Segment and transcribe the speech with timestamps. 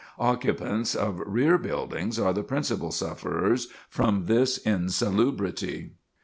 [0.17, 5.91] Occupants of rear buildings are the principal sufferers from this insalubrity.